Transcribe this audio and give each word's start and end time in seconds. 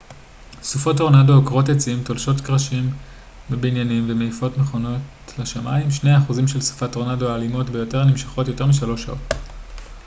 סופות 0.63 0.97
טורנדו 0.97 1.33
עוקרות 1.33 1.69
עצים 1.69 2.03
תולשות 2.03 2.41
קרשים 2.41 2.89
מבניינים 3.49 4.05
ומעיפות 4.09 4.57
מכוניות 4.57 5.01
לשמיים 5.39 5.91
שני 5.91 6.11
האחוזים 6.11 6.47
של 6.47 6.61
סופות 6.61 6.91
טורנדו 6.91 7.29
האלימות 7.31 7.69
ביותר 7.69 8.05
נמשכות 8.05 8.47
יותר 8.47 8.65
משלוש 8.65 9.03
שעות 9.03 9.33